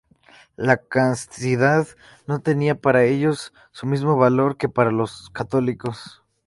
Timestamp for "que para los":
4.57-5.29